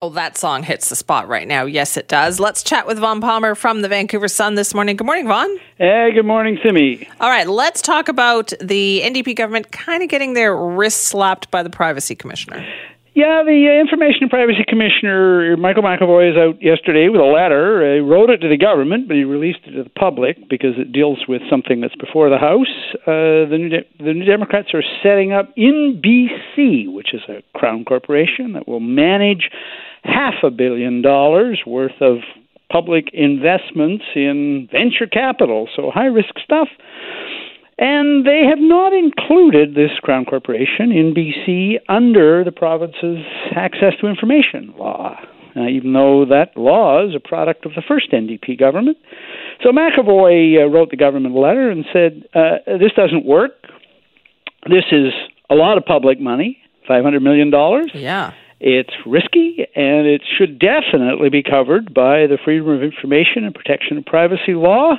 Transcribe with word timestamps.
Oh, 0.00 0.10
that 0.10 0.38
song 0.38 0.62
hits 0.62 0.90
the 0.90 0.94
spot 0.94 1.26
right 1.26 1.48
now. 1.48 1.64
Yes, 1.64 1.96
it 1.96 2.06
does. 2.06 2.38
Let's 2.38 2.62
chat 2.62 2.86
with 2.86 3.00
Vaughn 3.00 3.20
Palmer 3.20 3.56
from 3.56 3.82
the 3.82 3.88
Vancouver 3.88 4.28
Sun 4.28 4.54
this 4.54 4.72
morning. 4.72 4.94
Good 4.96 5.06
morning, 5.06 5.26
Vaughn. 5.26 5.48
Hey, 5.76 6.10
good 6.14 6.24
morning, 6.24 6.56
Simi. 6.64 7.08
All 7.20 7.28
right, 7.28 7.48
let's 7.48 7.82
talk 7.82 8.08
about 8.08 8.52
the 8.60 9.02
NDP 9.04 9.34
government 9.34 9.72
kind 9.72 10.04
of 10.04 10.08
getting 10.08 10.34
their 10.34 10.56
wrist 10.56 11.08
slapped 11.08 11.50
by 11.50 11.64
the 11.64 11.70
Privacy 11.70 12.14
Commissioner. 12.14 12.64
Yeah, 13.14 13.42
the 13.42 13.66
uh, 13.66 13.80
Information 13.80 14.18
and 14.22 14.30
Privacy 14.30 14.62
Commissioner, 14.68 15.56
Michael 15.56 15.82
McEvoy 15.82 16.30
is 16.30 16.36
out 16.36 16.62
yesterday 16.62 17.08
with 17.08 17.20
a 17.20 17.24
letter. 17.24 17.96
He 17.96 17.98
wrote 17.98 18.30
it 18.30 18.38
to 18.42 18.48
the 18.48 18.56
government, 18.56 19.08
but 19.08 19.16
he 19.16 19.24
released 19.24 19.66
it 19.66 19.72
to 19.72 19.82
the 19.82 19.90
public 19.90 20.48
because 20.48 20.78
it 20.78 20.92
deals 20.92 21.26
with 21.26 21.42
something 21.50 21.80
that's 21.80 21.96
before 21.96 22.30
the 22.30 22.38
House. 22.38 22.70
Uh, 23.02 23.50
the, 23.50 23.58
New 23.58 23.68
De- 23.70 23.88
the 23.98 24.14
New 24.14 24.24
Democrats 24.24 24.68
are 24.74 24.84
setting 25.02 25.32
up 25.32 25.50
InBC, 25.56 26.86
which 26.86 27.12
is 27.12 27.22
a 27.28 27.42
crown 27.58 27.84
corporation 27.84 28.52
that 28.52 28.68
will 28.68 28.78
manage 28.78 29.50
half 30.08 30.34
a 30.42 30.50
billion 30.50 31.02
dollars 31.02 31.62
worth 31.66 32.00
of 32.00 32.18
public 32.70 33.08
investments 33.12 34.04
in 34.14 34.68
venture 34.70 35.06
capital, 35.06 35.68
so 35.74 35.90
high 35.90 36.06
risk 36.06 36.34
stuff. 36.44 36.68
And 37.78 38.26
they 38.26 38.42
have 38.48 38.58
not 38.58 38.92
included 38.92 39.74
this 39.74 39.92
Crown 40.02 40.24
Corporation 40.24 40.90
InBC 40.90 41.76
under 41.88 42.42
the 42.42 42.50
province's 42.50 43.24
access 43.54 43.92
to 44.00 44.08
information 44.08 44.74
law, 44.76 45.16
even 45.54 45.92
though 45.92 46.24
that 46.28 46.56
law 46.56 47.06
is 47.06 47.14
a 47.14 47.20
product 47.20 47.64
of 47.66 47.72
the 47.74 47.82
first 47.86 48.10
NDP 48.10 48.58
government. 48.58 48.98
So 49.62 49.70
McEvoy 49.70 50.60
uh, 50.60 50.68
wrote 50.68 50.90
the 50.90 50.96
government 50.96 51.34
a 51.34 51.38
letter 51.38 51.70
and 51.70 51.84
said, 51.92 52.24
uh, 52.34 52.58
This 52.78 52.92
doesn't 52.96 53.24
work. 53.24 53.52
This 54.68 54.84
is 54.90 55.12
a 55.48 55.54
lot 55.54 55.78
of 55.78 55.84
public 55.84 56.20
money, 56.20 56.58
$500 56.90 57.22
million. 57.22 57.52
Yeah. 57.94 58.32
It's 58.60 58.92
risky, 59.06 59.66
and 59.76 60.06
it 60.06 60.22
should 60.36 60.58
definitely 60.58 61.30
be 61.30 61.42
covered 61.42 61.94
by 61.94 62.26
the 62.26 62.38
Freedom 62.44 62.68
of 62.70 62.82
Information 62.82 63.44
and 63.44 63.54
Protection 63.54 63.98
of 63.98 64.04
Privacy 64.04 64.54
law. 64.54 64.96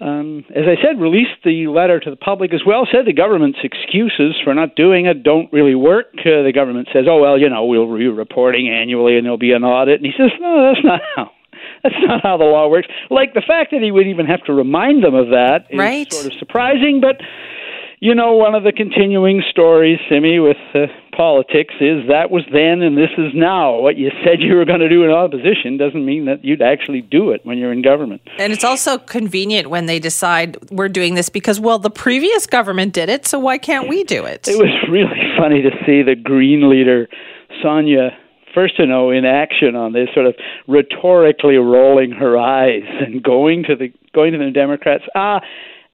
Um, 0.00 0.44
as 0.54 0.62
I 0.70 0.80
said, 0.80 1.00
released 1.00 1.42
the 1.44 1.66
letter 1.66 1.98
to 1.98 2.10
the 2.10 2.16
public 2.16 2.54
as 2.54 2.60
well. 2.64 2.86
Said 2.86 3.04
the 3.04 3.12
government's 3.12 3.58
excuses 3.64 4.36
for 4.44 4.54
not 4.54 4.76
doing 4.76 5.06
it 5.06 5.24
don't 5.24 5.52
really 5.52 5.74
work. 5.74 6.06
Uh, 6.18 6.46
the 6.46 6.52
government 6.54 6.88
says, 6.92 7.06
"Oh 7.08 7.18
well, 7.20 7.36
you 7.36 7.48
know, 7.48 7.64
we'll 7.64 7.98
be 7.98 8.06
reporting 8.06 8.68
annually, 8.68 9.16
and 9.16 9.24
there'll 9.24 9.38
be 9.38 9.52
an 9.52 9.64
audit." 9.64 10.00
And 10.00 10.06
he 10.06 10.12
says, 10.16 10.30
"No, 10.40 10.72
that's 10.72 10.84
not 10.84 11.00
how." 11.16 11.30
That's 11.82 11.94
not 12.06 12.22
how 12.22 12.36
the 12.36 12.44
law 12.44 12.68
works. 12.68 12.88
Like 13.10 13.34
the 13.34 13.42
fact 13.42 13.70
that 13.70 13.82
he 13.82 13.90
would 13.90 14.06
even 14.06 14.26
have 14.26 14.42
to 14.44 14.52
remind 14.52 15.04
them 15.04 15.14
of 15.14 15.28
that 15.28 15.66
is 15.70 15.78
right. 15.78 16.12
sort 16.12 16.26
of 16.26 16.38
surprising, 16.38 17.00
but 17.00 17.20
you 18.00 18.14
know, 18.14 18.34
one 18.34 18.54
of 18.54 18.62
the 18.62 18.72
continuing 18.72 19.42
stories, 19.50 19.98
Simi, 20.08 20.38
with 20.38 20.56
uh, 20.74 20.86
politics 21.18 21.74
is 21.80 22.06
that 22.08 22.30
was 22.30 22.44
then 22.52 22.80
and 22.80 22.96
this 22.96 23.10
is 23.18 23.32
now. 23.34 23.76
What 23.80 23.98
you 23.98 24.10
said 24.24 24.40
you 24.40 24.54
were 24.54 24.64
going 24.64 24.78
to 24.78 24.88
do 24.88 25.02
in 25.02 25.10
opposition 25.10 25.76
doesn't 25.76 26.06
mean 26.06 26.26
that 26.26 26.44
you'd 26.44 26.62
actually 26.62 27.00
do 27.00 27.32
it 27.32 27.44
when 27.44 27.58
you're 27.58 27.72
in 27.72 27.82
government. 27.82 28.22
And 28.38 28.52
it's 28.52 28.62
also 28.62 28.98
convenient 28.98 29.68
when 29.68 29.86
they 29.86 29.98
decide 29.98 30.56
we're 30.70 30.88
doing 30.88 31.16
this 31.16 31.28
because, 31.28 31.58
well, 31.58 31.80
the 31.80 31.90
previous 31.90 32.46
government 32.46 32.92
did 32.94 33.08
it, 33.08 33.26
so 33.26 33.40
why 33.40 33.58
can't 33.58 33.88
we 33.88 34.04
do 34.04 34.24
it? 34.24 34.46
It 34.46 34.58
was 34.58 34.70
really 34.88 35.20
funny 35.36 35.60
to 35.60 35.70
see 35.84 36.02
the 36.02 36.14
Green 36.14 36.70
leader, 36.70 37.08
Sonia 37.60 38.16
Furstenau, 38.54 39.16
in 39.16 39.24
action 39.24 39.74
on 39.74 39.92
this, 39.92 40.08
sort 40.14 40.26
of 40.26 40.36
rhetorically 40.68 41.56
rolling 41.56 42.12
her 42.12 42.38
eyes 42.38 42.84
and 43.00 43.24
going 43.24 43.64
to 43.64 43.74
the 43.74 43.92
going 44.14 44.32
to 44.32 44.38
the 44.38 44.52
Democrats. 44.52 45.02
Ah 45.16 45.40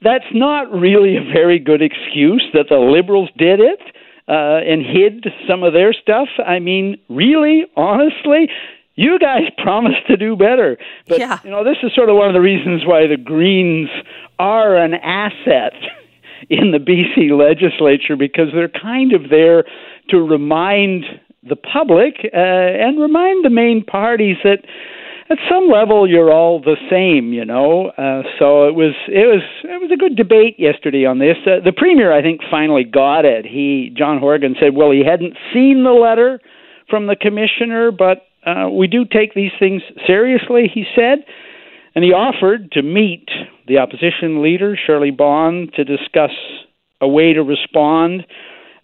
that's 0.02 0.24
not 0.34 0.70
really 0.70 1.16
a 1.16 1.24
very 1.32 1.58
good 1.58 1.80
excuse 1.80 2.44
that 2.52 2.66
the 2.68 2.76
liberals 2.76 3.30
did 3.38 3.58
it 3.58 3.80
uh, 4.28 4.60
and 4.66 4.82
hid 4.82 5.26
some 5.48 5.62
of 5.62 5.72
their 5.72 5.92
stuff. 5.92 6.28
I 6.44 6.58
mean, 6.58 6.98
really, 7.08 7.64
honestly, 7.76 8.48
you 8.94 9.18
guys 9.18 9.42
promised 9.62 10.06
to 10.08 10.16
do 10.16 10.36
better. 10.36 10.76
But 11.08 11.18
yeah. 11.18 11.40
you 11.44 11.50
know, 11.50 11.64
this 11.64 11.76
is 11.82 11.92
sort 11.94 12.08
of 12.08 12.16
one 12.16 12.28
of 12.28 12.34
the 12.34 12.40
reasons 12.40 12.82
why 12.86 13.06
the 13.06 13.16
Greens 13.16 13.88
are 14.38 14.76
an 14.76 14.94
asset 14.94 15.74
in 16.50 16.72
the 16.72 16.78
BC 16.78 17.36
legislature 17.36 18.16
because 18.16 18.48
they're 18.54 18.68
kind 18.68 19.12
of 19.12 19.30
there 19.30 19.64
to 20.10 20.18
remind 20.18 21.04
the 21.42 21.56
public 21.56 22.14
uh, 22.32 22.36
and 22.36 23.00
remind 23.00 23.44
the 23.44 23.50
main 23.50 23.84
parties 23.84 24.36
that 24.44 24.64
at 25.30 25.38
some 25.50 25.68
level 25.68 26.08
you're 26.08 26.32
all 26.32 26.60
the 26.60 26.76
same, 26.90 27.32
you 27.32 27.44
know. 27.44 27.88
Uh, 27.88 28.22
so 28.38 28.68
it 28.68 28.74
was 28.74 28.94
it 29.08 29.26
was 29.26 29.42
it 29.64 29.80
was 29.80 29.90
a 29.92 29.96
good 29.96 30.16
debate 30.16 30.56
yesterday 30.58 31.06
on 31.06 31.18
this. 31.18 31.36
Uh, 31.46 31.64
the 31.64 31.72
premier, 31.72 32.12
I 32.12 32.22
think, 32.22 32.40
finally 32.50 32.84
got 32.84 33.24
it. 33.24 33.46
He 33.46 33.94
John 33.96 34.18
Horgan 34.18 34.54
said, 34.60 34.74
well, 34.74 34.90
he 34.90 35.02
hadn't 35.04 35.34
seen 35.52 35.84
the 35.84 35.92
letter 35.92 36.40
from 36.90 37.06
the 37.06 37.16
commissioner, 37.16 37.90
but 37.90 38.26
uh, 38.46 38.68
we 38.68 38.86
do 38.86 39.04
take 39.04 39.34
these 39.34 39.52
things 39.58 39.82
seriously. 40.06 40.70
He 40.72 40.84
said, 40.94 41.24
and 41.94 42.04
he 42.04 42.12
offered 42.12 42.72
to 42.72 42.82
meet 42.82 43.28
the 43.66 43.78
opposition 43.78 44.42
leader 44.42 44.76
Shirley 44.86 45.10
Bond 45.10 45.72
to 45.76 45.84
discuss 45.84 46.32
a 47.00 47.08
way 47.08 47.32
to 47.32 47.42
respond. 47.42 48.26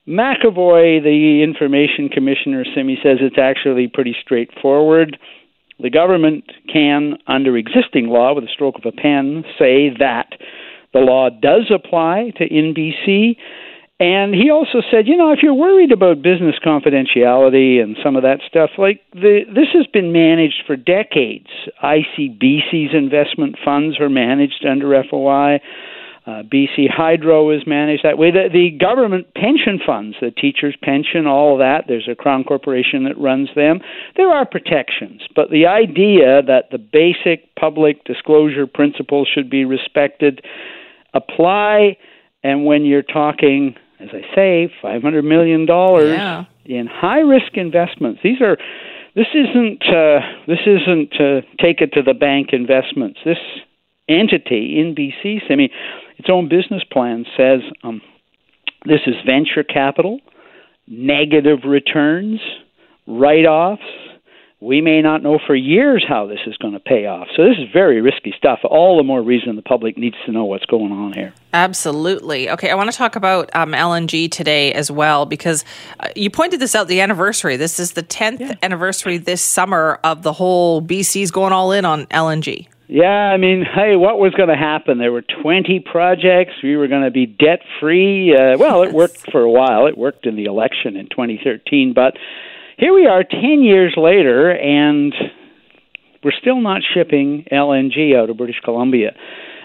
McEvoy, 0.08 1.02
the 1.02 1.42
information 1.42 2.08
commissioner, 2.08 2.64
Simi 2.74 2.98
says 3.02 3.18
it's 3.20 3.38
actually 3.38 3.88
pretty 3.88 4.16
straightforward. 4.22 5.18
The 5.82 5.90
government 5.90 6.44
can, 6.72 7.18
under 7.26 7.56
existing 7.56 8.08
law, 8.08 8.34
with 8.34 8.44
a 8.44 8.52
stroke 8.52 8.76
of 8.76 8.84
a 8.86 8.92
pen, 8.92 9.44
say 9.58 9.90
that 9.98 10.28
the 10.92 11.00
law 11.00 11.30
does 11.30 11.70
apply 11.72 12.32
to 12.36 12.48
InBC. 12.48 13.36
And 14.00 14.34
he 14.34 14.50
also 14.50 14.80
said, 14.90 15.06
you 15.06 15.16
know, 15.16 15.30
if 15.30 15.40
you're 15.42 15.54
worried 15.54 15.92
about 15.92 16.22
business 16.22 16.56
confidentiality 16.64 17.82
and 17.82 17.96
some 18.02 18.16
of 18.16 18.22
that 18.22 18.40
stuff, 18.48 18.70
like 18.78 19.02
the, 19.12 19.40
this 19.46 19.68
has 19.74 19.86
been 19.86 20.10
managed 20.10 20.62
for 20.66 20.74
decades. 20.74 21.48
ICBC's 21.84 22.94
investment 22.94 23.56
funds 23.62 24.00
are 24.00 24.08
managed 24.08 24.64
under 24.68 25.02
FOI. 25.08 25.60
Uh, 26.26 26.42
BC 26.42 26.90
Hydro 26.90 27.50
is 27.50 27.62
managed 27.66 28.04
that 28.04 28.18
way. 28.18 28.30
The, 28.30 28.50
the 28.52 28.70
government 28.78 29.32
pension 29.34 29.80
funds, 29.84 30.16
the 30.20 30.30
teachers' 30.30 30.76
pension, 30.82 31.26
all 31.26 31.54
of 31.54 31.60
that, 31.60 31.84
there's 31.88 32.08
a 32.10 32.14
Crown 32.14 32.44
Corporation 32.44 33.04
that 33.04 33.18
runs 33.18 33.48
them. 33.56 33.80
There 34.16 34.28
are 34.30 34.44
protections, 34.44 35.22
but 35.34 35.50
the 35.50 35.66
idea 35.66 36.42
that 36.42 36.70
the 36.70 36.78
basic 36.78 37.54
public 37.56 38.04
disclosure 38.04 38.66
principles 38.66 39.28
should 39.32 39.48
be 39.48 39.64
respected 39.64 40.44
apply. 41.14 41.96
And 42.42 42.66
when 42.66 42.84
you're 42.84 43.02
talking, 43.02 43.76
as 43.98 44.10
I 44.12 44.34
say, 44.34 44.72
$500 44.84 45.24
million 45.24 45.66
yeah. 45.66 46.44
in 46.66 46.86
high 46.86 47.20
risk 47.20 47.54
investments, 47.54 48.20
these 48.22 48.40
are. 48.40 48.56
This 49.16 49.26
isn't 49.34 49.82
uh, 49.88 50.20
this 50.46 50.60
isn't 50.64 51.14
uh, 51.20 51.40
take 51.60 51.80
it 51.80 51.94
to 51.94 52.02
the 52.02 52.14
bank 52.14 52.50
investments. 52.52 53.18
This 53.24 53.38
entity 54.08 54.76
InBC, 54.78 55.50
I 55.50 55.56
mean, 55.56 55.70
its 56.20 56.28
own 56.30 56.48
business 56.48 56.82
plan 56.92 57.24
says 57.36 57.60
um, 57.82 58.02
this 58.84 59.00
is 59.06 59.14
venture 59.24 59.64
capital, 59.64 60.20
negative 60.86 61.60
returns, 61.66 62.40
write 63.06 63.46
offs. 63.46 63.82
We 64.62 64.82
may 64.82 65.00
not 65.00 65.22
know 65.22 65.38
for 65.46 65.54
years 65.54 66.04
how 66.06 66.26
this 66.26 66.40
is 66.46 66.54
going 66.58 66.74
to 66.74 66.80
pay 66.80 67.06
off. 67.06 67.28
So, 67.34 67.44
this 67.44 67.56
is 67.56 67.72
very 67.72 68.02
risky 68.02 68.34
stuff. 68.36 68.58
All 68.62 68.98
the 68.98 69.02
more 69.02 69.22
reason 69.22 69.56
the 69.56 69.62
public 69.62 69.96
needs 69.96 70.16
to 70.26 70.32
know 70.32 70.44
what's 70.44 70.66
going 70.66 70.92
on 70.92 71.14
here. 71.14 71.32
Absolutely. 71.54 72.50
Okay, 72.50 72.68
I 72.68 72.74
want 72.74 72.92
to 72.92 72.96
talk 72.98 73.16
about 73.16 73.48
um, 73.56 73.72
LNG 73.72 74.30
today 74.30 74.74
as 74.74 74.90
well 74.90 75.24
because 75.24 75.64
uh, 76.00 76.08
you 76.14 76.28
pointed 76.28 76.60
this 76.60 76.74
out 76.74 76.88
the 76.88 77.00
anniversary. 77.00 77.56
This 77.56 77.80
is 77.80 77.92
the 77.92 78.02
10th 78.02 78.40
yeah. 78.40 78.54
anniversary 78.62 79.16
this 79.16 79.40
summer 79.40 79.98
of 80.04 80.22
the 80.24 80.34
whole 80.34 80.82
BC's 80.82 81.30
going 81.30 81.54
all 81.54 81.72
in 81.72 81.86
on 81.86 82.04
LNG. 82.08 82.68
Yeah, 82.92 83.06
I 83.06 83.36
mean, 83.36 83.64
hey, 83.64 83.94
what 83.94 84.18
was 84.18 84.34
going 84.34 84.48
to 84.48 84.56
happen? 84.56 84.98
There 84.98 85.12
were 85.12 85.22
20 85.22 85.78
projects. 85.78 86.54
We 86.60 86.76
were 86.76 86.88
going 86.88 87.04
to 87.04 87.12
be 87.12 87.24
debt 87.24 87.60
free. 87.78 88.34
Uh, 88.34 88.58
well, 88.58 88.82
it 88.82 88.92
worked 88.92 89.18
for 89.30 89.42
a 89.42 89.50
while. 89.50 89.86
It 89.86 89.96
worked 89.96 90.26
in 90.26 90.34
the 90.34 90.46
election 90.46 90.96
in 90.96 91.08
2013. 91.08 91.92
But 91.94 92.14
here 92.78 92.92
we 92.92 93.06
are 93.06 93.22
10 93.22 93.62
years 93.62 93.94
later, 93.96 94.50
and 94.50 95.14
we're 96.24 96.32
still 96.32 96.60
not 96.60 96.82
shipping 96.92 97.46
LNG 97.52 98.16
out 98.20 98.28
of 98.28 98.36
British 98.36 98.58
Columbia. 98.64 99.14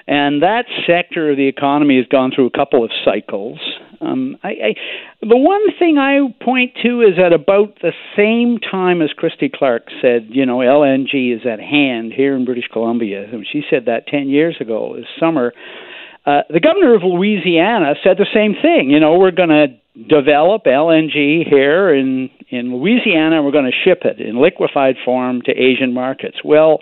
And 0.07 0.43
that 0.43 0.65
sector 0.85 1.31
of 1.31 1.37
the 1.37 1.47
economy 1.47 1.97
has 1.97 2.05
gone 2.07 2.31
through 2.33 2.45
a 2.45 2.51
couple 2.51 2.83
of 2.83 2.91
cycles. 3.03 3.59
Um, 4.01 4.37
I, 4.43 4.49
I, 4.49 4.75
the 5.21 5.37
one 5.37 5.65
thing 5.79 5.97
I 5.97 6.19
point 6.43 6.73
to 6.83 7.01
is 7.01 7.17
at 7.17 7.33
about 7.33 7.79
the 7.81 7.93
same 8.15 8.59
time 8.59 9.01
as 9.01 9.09
Christy 9.17 9.49
Clark 9.53 9.87
said, 10.01 10.27
you 10.29 10.45
know, 10.45 10.57
LNG 10.57 11.35
is 11.35 11.41
at 11.45 11.59
hand 11.59 12.13
here 12.13 12.35
in 12.35 12.45
British 12.45 12.67
Columbia. 12.71 13.23
And 13.23 13.47
She 13.51 13.63
said 13.69 13.85
that 13.85 14.05
10 14.07 14.29
years 14.29 14.57
ago 14.59 14.95
this 14.95 15.07
summer. 15.19 15.53
Uh, 16.25 16.41
the 16.49 16.59
governor 16.59 16.95
of 16.95 17.03
Louisiana 17.03 17.93
said 18.03 18.17
the 18.17 18.27
same 18.33 18.53
thing. 18.61 18.89
You 18.89 18.99
know, 18.99 19.17
we're 19.17 19.31
going 19.31 19.49
to 19.49 19.67
develop 20.07 20.65
LNG 20.65 21.47
here 21.47 21.93
in 21.93 22.29
in 22.49 22.75
Louisiana. 22.75 23.37
and 23.37 23.45
We're 23.45 23.51
going 23.51 23.71
to 23.71 23.83
ship 23.83 24.01
it 24.05 24.19
in 24.19 24.39
liquefied 24.41 24.95
form 25.03 25.41
to 25.43 25.51
Asian 25.51 25.93
markets. 25.93 26.37
Well, 26.43 26.79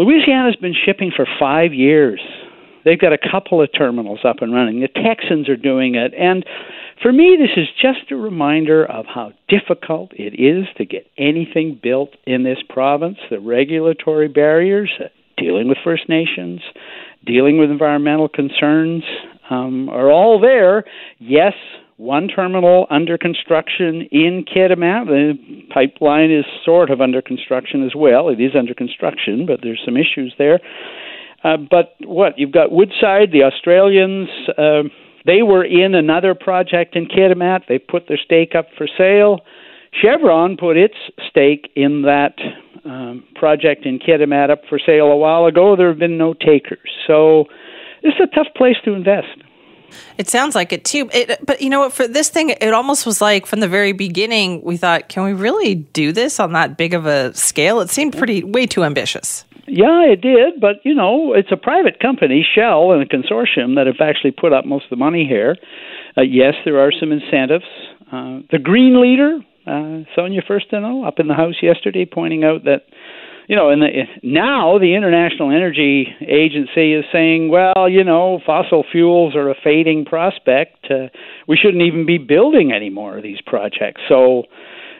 Louisiana's 0.00 0.56
been 0.56 0.74
shipping 0.74 1.12
for 1.14 1.26
five 1.38 1.72
years 1.72 2.20
they've 2.84 3.00
got 3.00 3.12
a 3.12 3.18
couple 3.18 3.62
of 3.62 3.68
terminals 3.76 4.20
up 4.24 4.36
and 4.40 4.54
running. 4.54 4.80
The 4.80 4.88
Texans 4.88 5.48
are 5.48 5.56
doing 5.56 5.94
it, 5.94 6.12
and 6.14 6.44
for 7.02 7.12
me, 7.12 7.36
this 7.38 7.56
is 7.56 7.68
just 7.80 8.10
a 8.10 8.16
reminder 8.16 8.84
of 8.84 9.06
how 9.06 9.32
difficult 9.48 10.12
it 10.14 10.40
is 10.40 10.66
to 10.76 10.84
get 10.84 11.06
anything 11.16 11.78
built 11.82 12.10
in 12.26 12.42
this 12.42 12.58
province. 12.68 13.18
The 13.30 13.40
regulatory 13.40 14.28
barriers, 14.28 14.90
dealing 15.36 15.68
with 15.68 15.78
First 15.82 16.08
Nations, 16.08 16.60
dealing 17.24 17.58
with 17.58 17.70
environmental 17.70 18.28
concerns, 18.28 19.02
um, 19.48 19.88
are 19.88 20.10
all 20.10 20.40
there. 20.40 20.84
Yes, 21.18 21.54
one 22.00 22.28
terminal 22.28 22.86
under 22.88 23.18
construction 23.18 24.08
in 24.10 24.44
Kitimat. 24.46 25.06
The 25.06 25.34
pipeline 25.72 26.30
is 26.30 26.46
sort 26.64 26.90
of 26.90 27.02
under 27.02 27.20
construction 27.20 27.84
as 27.84 27.92
well. 27.94 28.30
It 28.30 28.40
is 28.40 28.52
under 28.58 28.72
construction, 28.72 29.44
but 29.46 29.60
there's 29.62 29.82
some 29.84 29.98
issues 29.98 30.34
there. 30.38 30.60
Uh, 31.44 31.58
but 31.58 31.94
what 32.02 32.38
you've 32.38 32.52
got 32.52 32.72
Woodside, 32.72 33.32
the 33.32 33.42
Australians. 33.44 34.28
Uh, 34.56 34.84
they 35.26 35.42
were 35.42 35.62
in 35.62 35.94
another 35.94 36.34
project 36.34 36.96
in 36.96 37.04
Kitimat. 37.04 37.66
They 37.68 37.78
put 37.78 38.08
their 38.08 38.18
stake 38.24 38.54
up 38.54 38.68
for 38.78 38.88
sale. 38.96 39.40
Chevron 40.00 40.56
put 40.56 40.78
its 40.78 40.94
stake 41.28 41.70
in 41.76 42.02
that 42.02 42.34
um, 42.86 43.24
project 43.34 43.84
in 43.84 43.98
Kitimat 43.98 44.48
up 44.48 44.62
for 44.70 44.78
sale 44.78 45.08
a 45.08 45.16
while 45.16 45.44
ago. 45.44 45.76
There 45.76 45.88
have 45.88 45.98
been 45.98 46.16
no 46.16 46.32
takers. 46.32 46.90
So 47.06 47.44
this 48.02 48.14
is 48.14 48.20
a 48.32 48.34
tough 48.34 48.54
place 48.56 48.76
to 48.86 48.94
invest. 48.94 49.36
It 50.18 50.28
sounds 50.28 50.54
like 50.54 50.72
it 50.72 50.84
too. 50.84 51.08
It, 51.12 51.44
but 51.44 51.60
you 51.60 51.70
know 51.70 51.80
what? 51.80 51.92
For 51.92 52.06
this 52.06 52.28
thing, 52.28 52.50
it 52.50 52.72
almost 52.72 53.06
was 53.06 53.20
like 53.20 53.46
from 53.46 53.60
the 53.60 53.68
very 53.68 53.92
beginning, 53.92 54.62
we 54.62 54.76
thought, 54.76 55.08
can 55.08 55.24
we 55.24 55.32
really 55.32 55.74
do 55.76 56.12
this 56.12 56.40
on 56.40 56.52
that 56.52 56.76
big 56.76 56.94
of 56.94 57.06
a 57.06 57.34
scale? 57.34 57.80
It 57.80 57.90
seemed 57.90 58.16
pretty 58.16 58.44
way 58.44 58.66
too 58.66 58.84
ambitious. 58.84 59.44
Yeah, 59.66 60.02
it 60.04 60.20
did, 60.20 60.60
but 60.60 60.76
you 60.84 60.94
know, 60.94 61.32
it's 61.32 61.52
a 61.52 61.56
private 61.56 62.00
company, 62.00 62.44
Shell 62.54 62.92
and 62.92 63.02
a 63.02 63.06
consortium 63.06 63.76
that 63.76 63.86
have 63.86 64.00
actually 64.00 64.32
put 64.32 64.52
up 64.52 64.64
most 64.64 64.84
of 64.84 64.90
the 64.90 64.96
money 64.96 65.24
here. 65.28 65.56
Uh, 66.16 66.22
yes, 66.22 66.54
there 66.64 66.80
are 66.80 66.90
some 66.90 67.12
incentives. 67.12 67.64
Uh, 68.10 68.40
the 68.50 68.58
green 68.60 69.00
leader, 69.00 69.38
uh, 69.66 70.02
Sonia 70.16 70.42
Furstenau, 70.42 71.06
up 71.06 71.20
in 71.20 71.28
the 71.28 71.34
House 71.34 71.54
yesterday, 71.62 72.04
pointing 72.04 72.42
out 72.42 72.64
that 72.64 72.82
you 73.50 73.56
know, 73.56 73.68
and 73.68 73.82
the, 73.82 73.88
now 74.22 74.78
the 74.78 74.94
International 74.94 75.50
Energy 75.50 76.06
Agency 76.20 76.94
is 76.94 77.04
saying, 77.12 77.48
well, 77.50 77.88
you 77.88 78.04
know, 78.04 78.38
fossil 78.46 78.84
fuels 78.92 79.34
are 79.34 79.50
a 79.50 79.56
fading 79.64 80.04
prospect. 80.04 80.86
Uh, 80.88 81.08
we 81.48 81.56
shouldn't 81.56 81.82
even 81.82 82.06
be 82.06 82.16
building 82.16 82.70
any 82.72 82.90
more 82.90 83.16
of 83.16 83.24
these 83.24 83.40
projects. 83.44 84.02
So, 84.08 84.44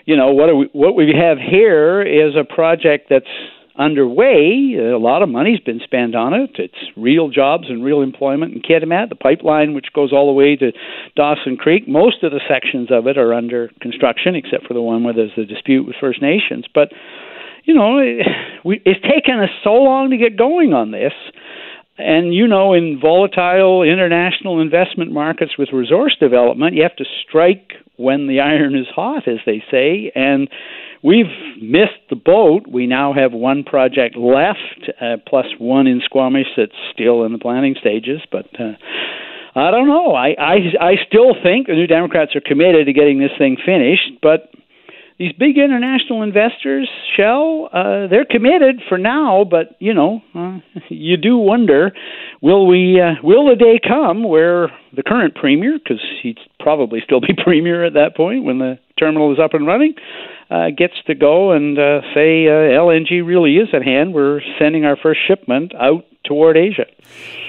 you 0.05 0.17
know, 0.17 0.33
what 0.33 0.53
we, 0.57 0.69
what 0.73 0.97
we 0.97 1.15
have 1.17 1.39
here 1.39 2.03
is 2.03 2.35
a 2.35 2.43
project 2.43 3.07
that's 3.09 3.31
underway. 3.79 4.75
A 4.77 4.99
lot 4.99 5.23
of 5.23 5.29
money's 5.29 5.61
been 5.61 5.81
spent 5.85 6.17
on 6.17 6.35
it. 6.35 6.51
It's 6.59 6.75
real 6.97 7.29
jobs 7.29 7.67
and 7.69 7.85
real 7.85 8.03
employment 8.03 8.53
in 8.53 8.63
Kitimat. 8.63 9.11
The 9.11 9.15
pipeline, 9.15 9.75
which 9.75 9.93
goes 9.95 10.13
all 10.13 10.27
the 10.27 10.33
way 10.33 10.57
to 10.57 10.73
Dawson 11.15 11.57
Creek, 11.57 11.87
most 11.87 12.25
of 12.25 12.33
the 12.33 12.41
sections 12.49 12.89
of 12.91 13.07
it 13.07 13.17
are 13.17 13.33
under 13.33 13.71
construction, 13.81 14.35
except 14.35 14.67
for 14.67 14.75
the 14.75 14.83
one 14.83 15.05
where 15.05 15.15
there's 15.15 15.39
a 15.39 15.45
dispute 15.45 15.87
with 15.87 15.95
First 16.01 16.21
Nations. 16.21 16.65
But 16.75 16.89
you 17.71 17.77
know, 17.77 18.01
we, 18.65 18.83
it's 18.85 19.01
taken 19.03 19.39
us 19.39 19.51
so 19.63 19.75
long 19.75 20.11
to 20.11 20.17
get 20.17 20.37
going 20.37 20.73
on 20.73 20.91
this. 20.91 21.13
And 21.99 22.35
you 22.35 22.49
know, 22.49 22.73
in 22.73 22.99
volatile 23.01 23.83
international 23.83 24.61
investment 24.61 25.13
markets 25.13 25.53
with 25.59 25.69
resource 25.73 26.17
development, 26.19 26.75
you 26.75 26.83
have 26.83 26.97
to 26.97 27.05
strike 27.29 27.75
when 27.97 28.27
the 28.27 28.41
iron 28.41 28.75
is 28.75 28.87
hot, 28.95 29.29
as 29.29 29.39
they 29.45 29.63
say. 29.71 30.11
And 30.15 30.49
we've 31.03 31.31
missed 31.61 32.01
the 32.09 32.17
boat. 32.17 32.67
We 32.67 32.87
now 32.87 33.13
have 33.13 33.33
one 33.33 33.63
project 33.63 34.17
left, 34.17 34.91
uh, 35.01 35.19
plus 35.29 35.47
one 35.59 35.87
in 35.87 36.01
Squamish 36.05 36.49
that's 36.57 36.73
still 36.93 37.25
in 37.25 37.33
the 37.33 37.39
planning 37.39 37.77
stages. 37.79 38.21
But 38.33 38.49
uh, 38.59 38.73
I 39.55 39.71
don't 39.71 39.87
know. 39.87 40.15
I, 40.15 40.35
I 40.39 40.57
I 40.81 40.93
still 41.07 41.35
think 41.41 41.67
the 41.67 41.75
New 41.75 41.87
Democrats 41.87 42.35
are 42.35 42.41
committed 42.41 42.87
to 42.87 42.93
getting 42.93 43.21
this 43.21 43.37
thing 43.39 43.59
finished, 43.65 44.23
but 44.23 44.51
these 45.21 45.33
big 45.39 45.59
international 45.59 46.23
investors, 46.23 46.89
Shell, 47.15 47.69
uh, 47.75 48.07
they're 48.09 48.25
committed 48.25 48.81
for 48.89 48.97
now, 48.97 49.45
but 49.45 49.77
you 49.79 49.93
know, 49.93 50.23
uh, 50.35 50.61
you 50.89 51.19
do 51.19 51.37
wonder, 51.37 51.93
will 52.41 52.67
we, 52.67 52.99
uh, 52.99 53.21
will 53.23 53.47
the 53.47 53.55
day 53.55 53.79
come 53.87 54.25
where 54.25 54.71
the 54.97 55.03
current 55.03 55.35
premier, 55.35 55.79
because 55.79 56.03
he'd 56.23 56.39
probably 56.59 57.01
still 57.05 57.21
be 57.21 57.35
premier 57.45 57.85
at 57.85 57.93
that 57.93 58.17
point 58.17 58.45
when 58.45 58.61
the 58.61 58.79
terminal 58.99 59.31
is 59.31 59.39
up 59.39 59.53
and 59.53 59.67
running, 59.67 59.93
uh, 60.51 60.71
gets 60.75 60.95
to 61.07 61.15
go 61.15 61.53
and 61.53 61.79
uh, 61.79 62.01
say 62.15 62.47
uh, 62.47 62.81
LNG 62.81 63.25
really 63.25 63.57
is 63.57 63.69
at 63.75 63.83
hand. 63.83 64.15
We're 64.15 64.41
sending 64.59 64.87
our 64.87 64.97
first 64.97 65.21
shipment 65.29 65.75
out 65.75 66.07
toward 66.25 66.57
Asia. 66.57 66.87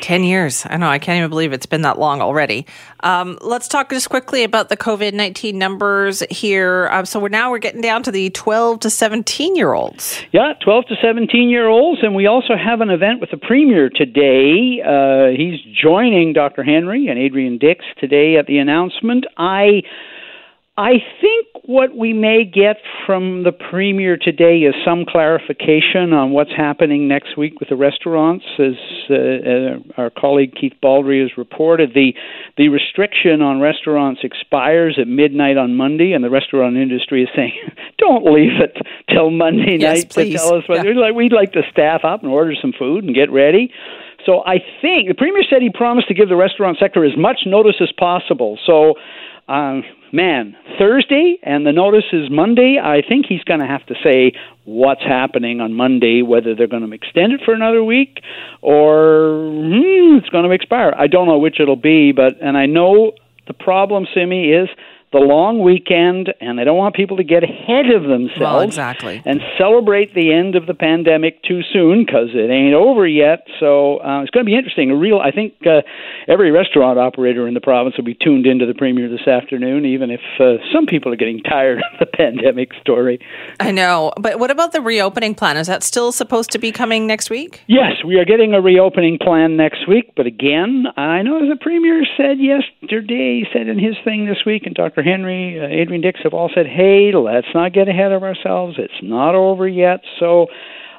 10 0.02 0.24
years. 0.24 0.66
I 0.70 0.78
know. 0.78 0.88
I 0.88 0.98
can't 0.98 1.18
even 1.18 1.30
believe 1.30 1.54
it's 1.54 1.66
been 1.66 1.84
that 1.84 2.00
long 2.00 2.22
already. 2.22 2.66
Um, 3.02 3.38
let's 3.42 3.68
talk 3.68 3.90
just 3.90 4.10
quickly 4.10 4.44
about 4.44 4.70
the 4.70 4.78
COVID 4.78 5.14
19 5.14 5.58
numbers 5.58 6.24
here. 6.30 6.90
Um, 6.92 7.06
so 7.06 7.20
we're 7.20 7.30
now 7.30 7.52
we're 7.52 7.60
getting 7.60 7.82
down 7.82 8.04
to 8.04 8.12
the 8.12 8.30
12 8.32 8.80
to 8.82 8.90
17 8.90 9.56
year 9.56 9.74
olds. 9.74 10.22
Yeah, 10.32 10.54
12 10.64 10.86
to 10.88 10.96
17 11.02 11.50
year 11.50 11.68
olds. 11.68 12.02
And 12.02 12.16
we 12.16 12.28
also 12.28 12.56
have 12.56 12.82
an 12.82 12.90
event 12.90 13.22
with 13.22 13.32
the 13.32 13.38
Premier 13.38 13.90
today. 13.90 14.82
Uh, 14.82 15.36
he's 15.36 15.60
joining 15.74 16.34
Dr. 16.34 16.64
Henry 16.64 17.08
and 17.08 17.20
Adrian 17.20 17.58
Dix 17.58 17.86
today 18.00 18.38
at 18.38 18.48
the 18.48 18.58
announcement. 18.58 19.26
I 19.38 19.84
I 20.78 20.94
think 21.20 21.48
what 21.66 21.96
we 21.96 22.14
may 22.14 22.46
get 22.46 22.78
from 23.06 23.44
the 23.44 23.52
Premier 23.52 24.16
today 24.16 24.60
is 24.60 24.74
some 24.86 25.04
clarification 25.06 26.14
on 26.14 26.32
what's 26.32 26.52
happening 26.56 27.10
next 27.10 27.38
week 27.38 27.60
with 27.60 27.68
the 27.68 27.76
restaurants. 27.76 28.46
As 28.58 28.80
uh, 29.10 29.14
uh, 29.14 30.02
our 30.02 30.10
colleague 30.10 30.56
Keith 30.60 30.74
Baldrey 30.82 31.22
has 31.22 31.38
reported, 31.38 31.94
the, 31.94 32.14
the 32.58 32.70
restriction 32.70 33.42
on 33.42 33.60
restaurants 33.60 34.22
expires 34.24 34.98
at 35.00 35.10
midnight 35.10 35.58
on 35.58 35.76
Monday, 35.76 36.14
and 36.14 36.24
the 36.24 36.30
restaurant 36.30 36.78
industry 36.78 37.24
is 37.24 37.30
saying, 37.36 37.54
don't 37.98 38.24
leave 38.26 38.60
it 38.62 38.78
till 39.14 39.30
Monday 39.30 39.78
yes, 39.78 39.98
night 39.98 40.10
please. 40.10 40.32
to 40.32 40.38
tell 40.38 40.56
us 40.56 40.64
what. 40.68 40.86
Yeah. 40.86 41.12
We'd 41.12 41.34
like 41.34 41.52
to 41.52 41.64
staff 41.70 42.06
up 42.06 42.24
and 42.24 42.32
order 42.32 42.54
some 42.60 42.72
food 42.78 43.04
and 43.04 43.14
get 43.14 43.30
ready. 43.30 43.74
So 44.26 44.44
I 44.46 44.60
think 44.82 45.10
the 45.10 45.16
Premier 45.18 45.44
said 45.50 45.62
he 45.62 45.70
promised 45.70 46.08
to 46.08 46.14
give 46.14 46.30
the 46.30 46.36
restaurant 46.36 46.78
sector 46.80 47.04
as 47.04 47.18
much 47.18 47.42
notice 47.46 47.76
as 47.82 47.92
possible. 47.98 48.58
So 48.66 48.96
uh, 49.52 49.82
man, 50.14 50.56
Thursday 50.80 51.38
and 51.44 51.66
the 51.66 51.74
notice 51.74 52.06
is 52.14 52.30
Monday. 52.32 52.78
I 52.82 53.02
think 53.08 53.26
he's 53.28 53.44
going 53.44 53.60
to 53.60 53.68
have 53.68 53.86
to 53.88 53.96
say 54.02 54.32
what's 54.64 55.02
happening 55.02 55.60
on 55.60 55.74
Monday, 55.74 56.22
whether 56.22 56.56
they're 56.56 56.68
going 56.68 56.88
to 56.88 56.94
extend 56.94 57.34
it 57.34 57.42
for 57.44 57.54
another 57.54 57.84
week 57.84 58.22
or 58.62 59.52
hmm, 59.52 60.18
it's 60.18 60.30
going 60.30 60.46
to 60.46 60.52
expire. 60.52 60.94
I 60.98 61.08
don't 61.08 61.28
know 61.28 61.40
which 61.40 61.60
it'll 61.60 61.76
be, 61.76 62.14
but 62.14 62.42
and 62.42 62.58
I 62.58 62.66
know 62.66 63.12
the 63.48 63.54
problem, 63.54 64.08
Simi, 64.14 64.52
is 64.52 64.70
the 65.12 65.20
long 65.20 65.62
weekend, 65.62 66.34
and 66.40 66.58
they 66.58 66.64
don't 66.64 66.78
want 66.78 66.96
people 66.96 67.18
to 67.18 67.24
get 67.24 67.44
ahead 67.44 67.90
of 67.92 68.04
themselves 68.04 68.40
well, 68.40 68.62
exactly. 68.62 69.22
and 69.26 69.42
celebrate 69.58 70.14
the 70.14 70.34
end 70.34 70.56
of 70.56 70.68
the 70.68 70.74
pandemic 70.74 71.44
too 71.44 71.62
soon 71.74 72.06
because 72.06 72.30
it 72.34 72.50
ain't 72.50 72.74
over 72.74 73.06
yet. 73.06 73.46
So 73.60 73.98
uh, 74.00 74.22
it's 74.22 74.32
going 74.32 74.46
to 74.46 74.50
be 74.50 74.56
interesting. 74.56 74.90
A 74.90 74.96
real, 74.96 75.20
I 75.20 75.32
think 75.32 75.54
uh, 75.66 75.82
every 76.28 76.52
restaurant 76.52 76.98
operator 76.98 77.46
in 77.46 77.54
the 77.54 77.60
province 77.60 77.98
will 77.98 78.06
be 78.06 78.16
tuned 78.16 78.46
into 78.46 78.66
the 78.66 78.74
premier 78.74 79.10
this 79.10 79.28
afternoon, 79.28 79.86
even 79.86 80.12
if 80.12 80.22
uh, 80.40 80.64
some 80.74 80.86
people 80.86 81.12
are 81.12 81.18
getting 81.18 81.42
tired 81.42 81.80
of 81.80 82.00
the 82.00 82.06
pandemic 82.18 82.72
story. 82.80 83.20
I 83.60 83.72
know, 83.72 84.14
but 84.18 84.40
what 84.40 84.50
about 84.50 84.72
the 84.72 84.82
reopening 84.82 85.36
plan? 85.36 85.58
Is 85.58 85.68
that 85.68 85.84
still 85.84 86.14
supposed 86.14 86.52
to 86.52 86.60
be 86.60 86.72
coming 86.72 87.06
next 87.06 87.30
week? 87.30 87.62
Yes, 87.68 88.04
we 88.06 88.18
are 88.18 88.26
getting 88.26 88.54
a 88.54 88.62
reopening 88.62 89.18
plan 89.20 89.58
next 89.58 89.90
week. 89.90 90.14
But 90.16 90.26
again, 90.26 90.86
I 90.96 91.22
know 91.22 91.40
the 91.48 91.58
premier 91.60 92.04
said 92.16 92.40
yesterday, 92.40 93.44
he 93.44 93.46
said 93.52 93.68
in 93.68 93.78
his 93.78 93.96
thing 94.06 94.26
this 94.26 94.46
week, 94.46 94.64
and 94.66 94.74
Dr. 94.74 95.01
Henry, 95.04 95.60
uh, 95.60 95.68
Adrian 95.68 96.02
Dix 96.02 96.20
have 96.24 96.34
all 96.34 96.50
said, 96.54 96.66
hey, 96.66 97.12
let's 97.14 97.48
not 97.54 97.74
get 97.74 97.88
ahead 97.88 98.12
of 98.12 98.24
ourselves. 98.24 98.76
It's 98.78 99.02
not 99.02 99.36
over 99.36 99.68
yet. 99.68 100.02
So 100.20 100.48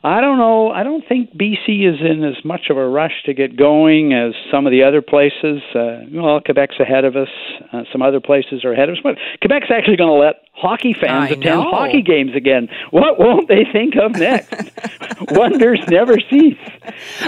I 0.04 0.20
don't 0.20 0.38
know. 0.38 0.70
I 0.70 0.82
don't 0.82 1.04
think 1.08 1.30
BC 1.36 1.86
is 1.86 2.00
in 2.00 2.24
as 2.24 2.44
much 2.44 2.62
of 2.70 2.76
a 2.76 2.88
rush 2.88 3.22
to 3.26 3.34
get 3.34 3.56
going 3.56 4.12
as 4.12 4.34
some 4.50 4.66
of 4.66 4.72
the 4.72 4.82
other 4.82 5.00
places. 5.00 5.62
Uh, 5.74 6.10
well, 6.12 6.40
Quebec's 6.40 6.80
ahead 6.80 7.04
of 7.04 7.14
us. 7.14 7.28
Uh, 7.72 7.82
some 7.92 8.02
other 8.02 8.20
places 8.20 8.64
are 8.64 8.72
ahead 8.72 8.88
of 8.88 8.94
us. 8.94 9.00
But 9.02 9.14
Quebec's 9.40 9.70
actually 9.70 9.96
going 9.96 10.10
to 10.10 10.18
let 10.18 10.42
hockey 10.62 10.92
fans 10.94 11.10
I 11.24 11.26
attend 11.28 11.44
know. 11.44 11.62
hockey 11.70 12.02
games 12.02 12.34
again. 12.36 12.68
What 12.90 13.18
won't 13.18 13.48
they 13.48 13.64
think 13.72 13.96
of 13.96 14.12
next? 14.12 14.70
Wonders 15.32 15.80
never 15.88 16.18
cease. 16.30 16.58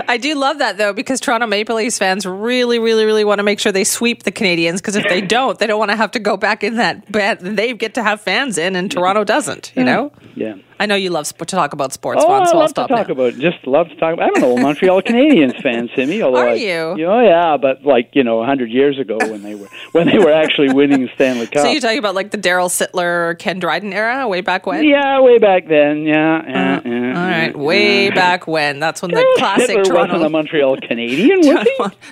I 0.09 0.17
do 0.17 0.35
love 0.35 0.59
that 0.59 0.79
though, 0.79 0.93
because 0.93 1.21
Toronto 1.21 1.47
Maple 1.47 1.76
Leafs 1.76 1.99
fans 1.99 2.25
really, 2.26 2.79
really, 2.79 3.05
really 3.05 3.25
want 3.25 3.41
to 3.41 3.43
make 3.43 3.59
sure 3.59 3.73
they 3.73 3.85
sweep 3.85 4.23
the 4.23 4.33
Canadiens. 4.33 4.76
Because 4.76 4.97
if 4.97 5.05
they 5.09 5.21
don't, 5.37 5.59
they 5.59 5.67
don't 5.67 5.79
want 5.79 5.91
to 5.91 5.97
have 5.97 6.12
to 6.12 6.19
go 6.21 6.37
back 6.37 6.62
in 6.64 6.76
that 6.76 7.11
bed. 7.11 7.41
They 7.41 7.73
get 7.75 7.95
to 7.95 8.03
have 8.03 8.21
fans 8.21 8.57
in, 8.59 8.76
and 8.76 8.91
Toronto 8.91 9.25
doesn't. 9.25 9.73
You 9.76 9.85
know. 9.85 10.12
Yeah. 10.35 10.55
I 10.81 10.87
know 10.87 10.97
you 10.97 11.11
love 11.11 11.26
sp- 11.31 11.38
to 11.47 11.55
talk 11.55 11.73
about 11.73 11.93
sports, 11.93 12.21
Oh, 12.25 12.26
Vaughn, 12.26 12.43
I 12.43 12.45
so 12.47 12.50
I'll 12.55 12.59
love 12.59 12.69
to 12.75 12.87
talk 12.88 12.91
now. 13.09 13.12
about. 13.12 13.35
Just 13.35 13.64
love 13.64 13.88
to 13.91 13.95
talk. 13.97 14.14
About, 14.14 14.29
I'm 14.29 14.35
an 14.37 14.43
old 14.45 14.61
Montreal 14.61 15.03
Canadiens 15.07 15.62
fan, 15.62 15.88
Simi. 15.95 16.21
Although 16.21 16.41
Are 16.41 16.49
I, 16.49 16.55
you? 16.55 16.73
Oh 17.07 17.21
yeah, 17.23 17.57
but 17.57 17.85
like 17.85 18.11
you 18.14 18.25
know, 18.25 18.43
a 18.43 18.45
hundred 18.47 18.71
years 18.71 18.99
ago 18.99 19.17
when 19.21 19.45
they 19.45 19.55
were 19.55 19.69
when 19.93 20.09
they 20.09 20.19
were 20.19 20.33
actually 20.33 20.73
winning 20.75 21.03
the 21.03 21.11
Stanley 21.14 21.47
Cup. 21.47 21.62
So 21.62 21.71
you're 21.71 21.81
talking 21.81 21.99
about 22.00 22.17
like 22.17 22.33
the 22.33 22.38
Daryl 22.38 22.69
Sittler 22.69 23.24
Ken 23.33 23.59
Dryden 23.59 23.93
era, 23.95 24.28
way 24.28 24.43
back 24.43 24.66
when. 24.66 24.85
Yeah, 24.85 25.21
way 25.21 25.38
back 25.38 25.69
then. 25.69 26.04
Yeah, 26.04 26.43
yeah, 26.47 26.76
Uh, 26.76 26.81
yeah. 26.85 27.07
All 27.09 27.26
right, 27.26 27.57
way 27.57 28.11
back 28.11 28.47
when. 28.47 28.81
That's 28.81 29.00
when 29.00 29.12
the 29.12 29.25
classic 29.38 29.69
Hitler 29.71 29.85
Toronto. 29.85 30.23
a 30.23 30.28
Montreal 30.28 30.76
Canadien, 30.83 31.40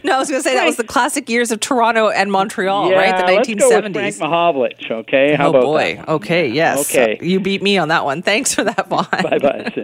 no, 0.04 0.14
I 0.14 0.18
was 0.18 0.30
going 0.30 0.40
to 0.40 0.48
say 0.48 0.54
that 0.54 0.64
was 0.64 0.76
the 0.76 0.84
classic 0.84 1.28
years 1.28 1.50
of 1.50 1.60
Toronto 1.60 2.08
and 2.08 2.30
Montreal, 2.32 2.90
yeah, 2.90 2.96
right? 2.96 3.26
The 3.26 3.32
let's 3.34 3.48
go 3.48 3.54
with 3.82 3.92
Frank 3.92 4.14
1970s. 4.14 4.20
Mahovlich. 4.20 4.90
Okay, 4.90 5.34
how 5.34 5.48
oh 5.48 5.60
boy. 5.60 5.96
that? 5.96 6.08
Okay. 6.08 6.48
Yes. 6.48 6.88
Okay. 6.88 7.18
You 7.20 7.40
beat 7.40 7.62
me 7.62 7.76
on 7.78 7.88
that 7.88 8.04
one. 8.04 8.22
Thanks 8.22 8.54
for 8.54 8.64
that, 8.64 8.88
Vaughn. 8.88 9.06
Bye 9.10 9.38
bye. 9.38 9.72